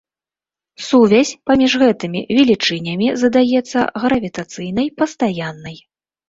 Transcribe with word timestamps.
Сувязь 0.85 1.33
паміж 1.49 1.71
гэтымі 1.83 2.21
велічынямі 2.37 3.07
задаецца 3.25 3.79
гравітацыйнай 4.07 4.87
пастаяннай. 5.03 5.77